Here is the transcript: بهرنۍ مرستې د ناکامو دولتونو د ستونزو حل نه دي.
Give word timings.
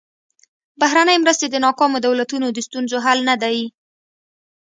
بهرنۍ 0.81 1.17
مرستې 1.23 1.47
د 1.49 1.55
ناکامو 1.65 1.97
دولتونو 2.07 2.47
د 2.51 2.59
ستونزو 2.67 2.97
حل 3.05 3.19
نه 3.29 3.35
دي. 3.41 3.57